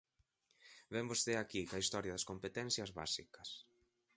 Vén 0.93 1.09
vostede 1.11 1.37
aquí 1.41 1.61
coa 1.69 1.83
historia 1.83 2.15
das 2.15 2.27
competencias 2.31 2.89
básicas. 2.99 3.49